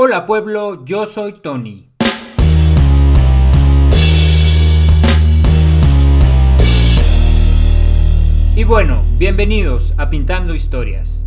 [0.00, 1.90] Hola pueblo, yo soy Tony.
[8.54, 11.24] Y bueno, bienvenidos a Pintando Historias.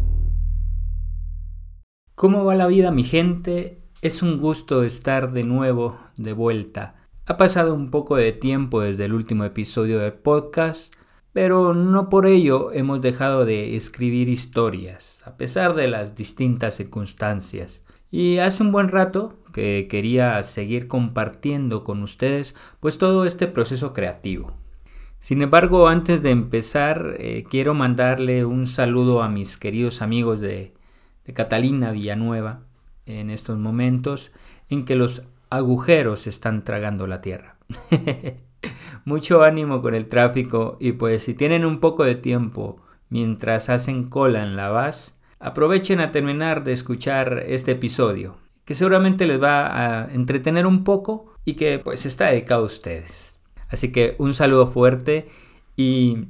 [2.16, 3.82] ¿Cómo va la vida mi gente?
[4.02, 6.96] Es un gusto estar de nuevo de vuelta.
[7.26, 10.94] Ha pasado un poco de tiempo desde el último episodio del podcast,
[11.34, 17.84] pero no por ello hemos dejado de escribir historias, a pesar de las distintas circunstancias.
[18.12, 23.94] Y hace un buen rato que quería seguir compartiendo con ustedes pues todo este proceso
[23.94, 24.52] creativo.
[25.20, 30.74] Sin embargo, antes de empezar, eh, quiero mandarle un saludo a mis queridos amigos de,
[31.26, 32.64] de Catalina Villanueva
[33.06, 34.32] en estos momentos
[34.70, 37.58] en que los agujeros están tragando la tierra.
[39.06, 44.06] Mucho ánimo con el tráfico y pues si tienen un poco de tiempo mientras hacen
[44.06, 50.04] cola en la VAS, aprovechen a terminar de escuchar este episodio, que seguramente les va
[50.04, 53.40] a entretener un poco y que pues está dedicado a ustedes.
[53.68, 55.28] Así que un saludo fuerte
[55.76, 56.26] y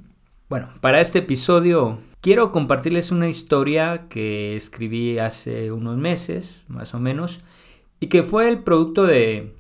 [0.49, 6.99] bueno, para este episodio quiero compartirles una historia que escribí hace unos meses, más o
[6.99, 7.41] menos,
[7.99, 9.55] y que fue el producto de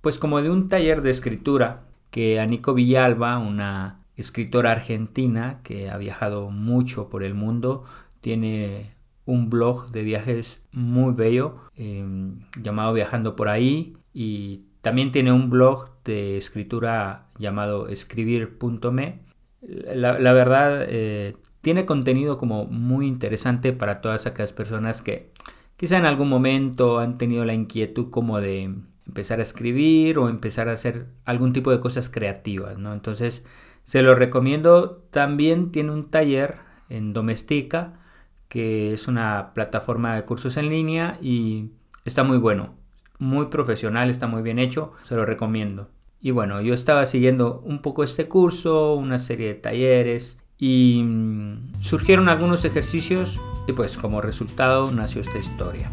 [0.00, 5.98] pues como de un taller de escritura que Anico Villalba, una escritora argentina que ha
[5.98, 7.84] viajado mucho por el mundo,
[8.20, 8.90] tiene
[9.24, 15.50] un blog de viajes muy bello em, llamado Viajando por ahí y también tiene un
[15.50, 19.20] blog de escritura llamado escribir.me.
[19.60, 25.32] La, la, verdad, eh, tiene contenido como muy interesante para todas aquellas personas que
[25.76, 28.62] quizá en algún momento han tenido la inquietud como de
[29.06, 32.92] empezar a escribir o empezar a hacer algún tipo de cosas creativas, ¿no?
[32.92, 33.44] Entonces,
[33.84, 35.02] se lo recomiendo.
[35.10, 36.56] También tiene un taller
[36.88, 38.00] en Domestica,
[38.48, 41.70] que es una plataforma de cursos en línea y
[42.04, 42.74] está muy bueno,
[43.18, 45.90] muy profesional, está muy bien hecho, se lo recomiendo.
[46.20, 51.74] Y bueno, yo estaba siguiendo un poco este curso, una serie de talleres y mm,
[51.80, 55.90] surgieron algunos ejercicios y pues como resultado nació esta historia.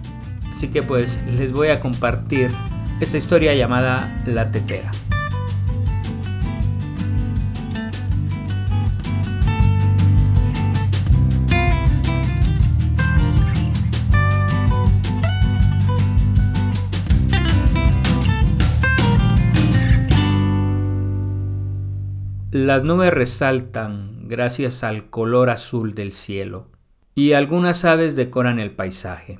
[0.56, 2.50] Así que pues les voy a compartir
[3.00, 4.92] esta historia llamada La Tetera.
[22.58, 26.70] Las nubes resaltan gracias al color azul del cielo
[27.14, 29.40] y algunas aves decoran el paisaje.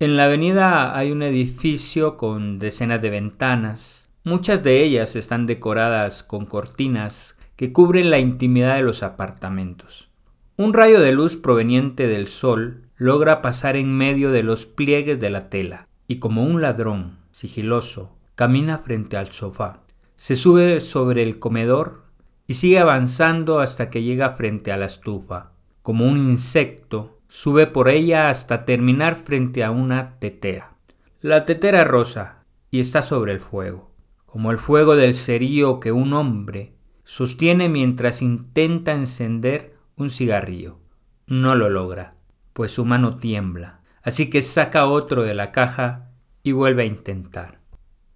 [0.00, 4.08] En la avenida hay un edificio con decenas de ventanas.
[4.24, 10.08] Muchas de ellas están decoradas con cortinas que cubren la intimidad de los apartamentos.
[10.56, 15.28] Un rayo de luz proveniente del sol logra pasar en medio de los pliegues de
[15.28, 19.82] la tela y como un ladrón sigiloso camina frente al sofá.
[20.16, 22.03] Se sube sobre el comedor
[22.46, 25.52] y sigue avanzando hasta que llega frente a la estufa.
[25.82, 30.76] Como un insecto, sube por ella hasta terminar frente a una tetera.
[31.20, 33.90] La tetera rosa y está sobre el fuego,
[34.26, 36.74] como el fuego del cerío que un hombre
[37.04, 40.78] sostiene mientras intenta encender un cigarrillo.
[41.26, 42.16] No lo logra,
[42.52, 46.10] pues su mano tiembla, así que saca otro de la caja
[46.42, 47.60] y vuelve a intentar.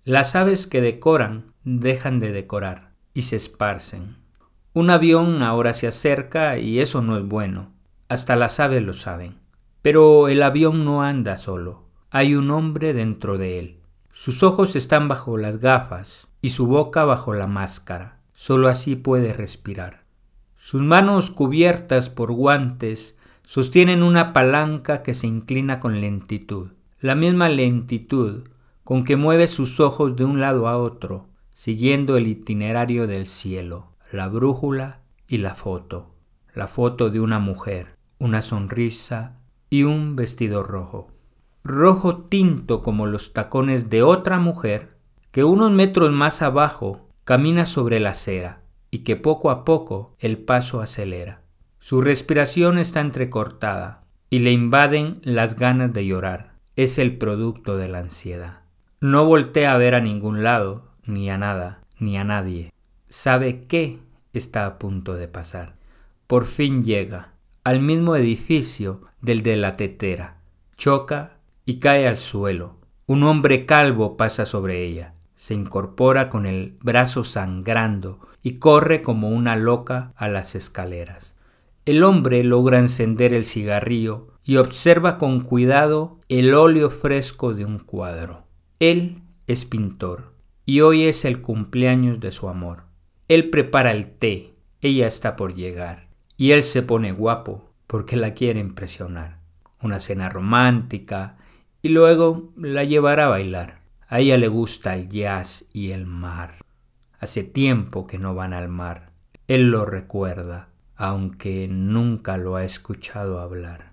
[0.05, 4.18] Las aves que decoran dejan de decorar y se esparcen.
[4.79, 7.73] Un avión ahora se acerca y eso no es bueno.
[8.09, 9.35] Hasta las aves lo saben.
[9.83, 11.89] Pero el avión no anda solo.
[12.11, 13.81] Hay un hombre dentro de él.
[14.13, 18.21] Sus ojos están bajo las gafas y su boca bajo la máscara.
[18.35, 20.05] Solo así puede respirar.
[20.57, 26.69] Sus manos cubiertas por guantes sostienen una palanca que se inclina con lentitud.
[27.01, 28.47] La misma lentitud
[28.85, 33.89] con que mueve sus ojos de un lado a otro, siguiendo el itinerario del cielo,
[34.11, 36.15] la brújula y la foto.
[36.55, 39.39] La foto de una mujer, una sonrisa
[39.69, 41.09] y un vestido rojo.
[41.63, 44.97] Rojo tinto como los tacones de otra mujer
[45.31, 50.39] que unos metros más abajo camina sobre la acera y que poco a poco el
[50.39, 51.43] paso acelera.
[51.79, 56.55] Su respiración está entrecortada y le invaden las ganas de llorar.
[56.77, 58.61] Es el producto de la ansiedad.
[59.01, 62.73] No voltea a ver a ningún lado, ni a nada, ni a nadie.
[63.09, 64.01] Sabe qué
[64.33, 65.77] está a punto de pasar.
[66.27, 67.33] Por fin llega
[67.65, 70.39] al mismo edificio del de la tetera.
[70.77, 72.77] Choca y cae al suelo.
[73.07, 75.15] Un hombre calvo pasa sobre ella.
[75.37, 81.35] Se incorpora con el brazo sangrando y corre como una loca a las escaleras.
[81.87, 87.79] El hombre logra encender el cigarrillo y observa con cuidado el óleo fresco de un
[87.79, 88.45] cuadro.
[88.79, 90.35] Él es pintor
[90.67, 92.88] y hoy es el cumpleaños de su amor.
[93.29, 96.09] Él prepara el té, ella está por llegar
[96.39, 99.39] y él se pone guapo porque la quiere impresionar.
[99.83, 101.37] Una cena romántica
[101.83, 103.81] y luego la llevará a bailar.
[104.09, 106.55] A ella le gusta el jazz y el mar.
[107.21, 109.11] Hace tiempo que no van al mar.
[109.47, 113.93] Él lo recuerda, aunque nunca lo ha escuchado hablar.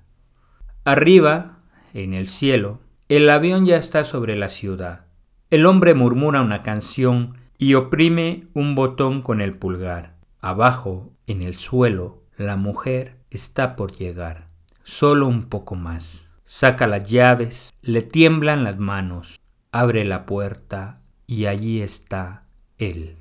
[0.86, 1.60] Arriba,
[1.94, 2.80] en el cielo,
[3.10, 5.06] el avión ya está sobre la ciudad.
[5.50, 10.16] El hombre murmura una canción y oprime un botón con el pulgar.
[10.42, 14.48] Abajo, en el suelo, la mujer está por llegar.
[14.84, 16.28] Solo un poco más.
[16.46, 19.40] Saca las llaves, le tiemblan las manos,
[19.72, 22.46] abre la puerta y allí está
[22.78, 23.18] él.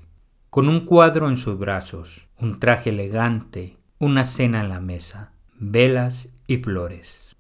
[0.50, 6.28] Con un cuadro en sus brazos, un traje elegante, una cena en la mesa, velas
[6.46, 7.34] y flores.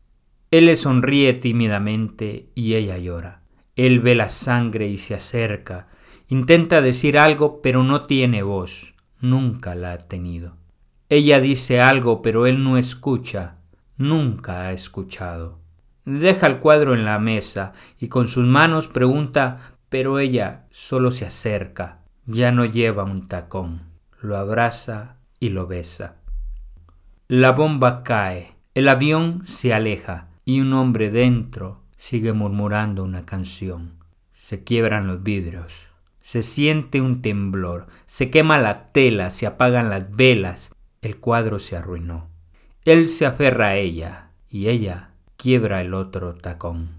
[0.50, 3.42] Él le sonríe tímidamente y ella llora.
[3.76, 5.88] Él ve la sangre y se acerca.
[6.28, 8.94] Intenta decir algo, pero no tiene voz.
[9.20, 10.56] Nunca la ha tenido.
[11.08, 13.56] Ella dice algo, pero él no escucha.
[13.96, 15.58] Nunca ha escuchado.
[16.04, 21.26] Deja el cuadro en la mesa y con sus manos pregunta, pero ella solo se
[21.26, 22.00] acerca.
[22.26, 23.82] Ya no lleva un tacón.
[24.20, 26.16] Lo abraza y lo besa.
[27.28, 28.52] La bomba cae.
[28.74, 33.94] El avión se aleja y un hombre dentro sigue murmurando una canción.
[34.34, 35.93] Se quiebran los vidrios.
[36.24, 40.72] Se siente un temblor, se quema la tela, se apagan las velas,
[41.02, 42.30] el cuadro se arruinó.
[42.86, 46.92] Él se aferra a ella y ella quiebra el otro tacón.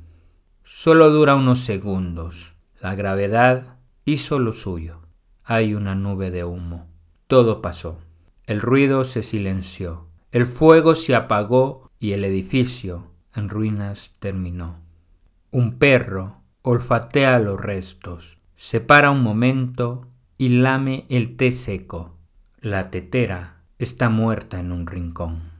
[0.63, 2.53] Solo dura unos segundos.
[2.79, 5.01] La gravedad hizo lo suyo.
[5.43, 6.87] Hay una nube de humo.
[7.25, 7.97] Todo pasó.
[8.45, 10.05] El ruido se silenció.
[10.31, 14.81] El fuego se apagó y el edificio en ruinas terminó.
[15.49, 20.07] Un perro olfatea los restos, se para un momento
[20.37, 22.17] y lame el té seco.
[22.59, 25.51] La tetera está muerta en un rincón.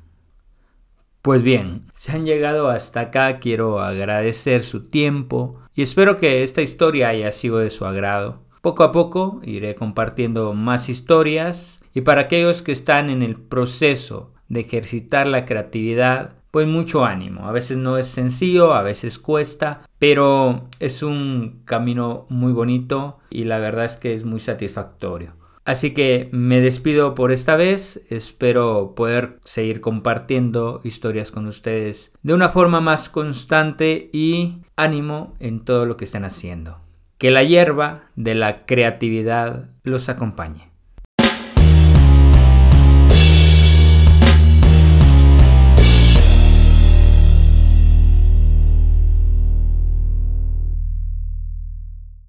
[1.21, 6.62] Pues bien, si han llegado hasta acá, quiero agradecer su tiempo y espero que esta
[6.62, 8.44] historia haya sido de su agrado.
[8.62, 14.33] Poco a poco iré compartiendo más historias y para aquellos que están en el proceso
[14.50, 17.49] de ejercitar la creatividad, pues mucho ánimo.
[17.49, 23.43] A veces no es sencillo, a veces cuesta, pero es un camino muy bonito y
[23.43, 25.35] la verdad es que es muy satisfactorio.
[25.65, 32.33] Así que me despido por esta vez, espero poder seguir compartiendo historias con ustedes de
[32.33, 36.79] una forma más constante y ánimo en todo lo que estén haciendo.
[37.17, 40.75] Que la hierba de la creatividad los acompañe.